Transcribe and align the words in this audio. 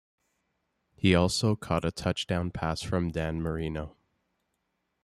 He 0.95 1.13
also 1.13 1.55
caught 1.55 1.85
a 1.85 1.91
touchdown 1.91 2.49
pass 2.49 2.81
from 2.81 3.11
Dan 3.11 3.39
Marino. 3.39 3.95